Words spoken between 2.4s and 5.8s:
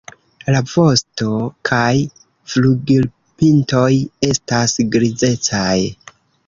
flugilpintoj estas grizecaj.